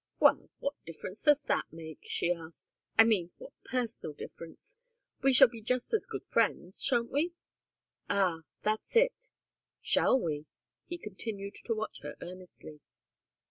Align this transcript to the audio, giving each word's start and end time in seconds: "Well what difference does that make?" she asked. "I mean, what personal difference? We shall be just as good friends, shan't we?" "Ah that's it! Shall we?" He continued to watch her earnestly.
"Well 0.19 0.49
what 0.57 0.83
difference 0.83 1.21
does 1.21 1.43
that 1.43 1.71
make?" 1.71 1.99
she 2.05 2.33
asked. 2.33 2.71
"I 2.97 3.03
mean, 3.03 3.29
what 3.37 3.53
personal 3.63 4.15
difference? 4.15 4.75
We 5.21 5.31
shall 5.31 5.47
be 5.47 5.61
just 5.61 5.93
as 5.93 6.07
good 6.07 6.25
friends, 6.25 6.81
shan't 6.81 7.11
we?" 7.11 7.33
"Ah 8.09 8.39
that's 8.63 8.95
it! 8.95 9.29
Shall 9.79 10.19
we?" 10.19 10.47
He 10.87 10.97
continued 10.97 11.53
to 11.65 11.75
watch 11.75 12.01
her 12.01 12.15
earnestly. 12.19 12.79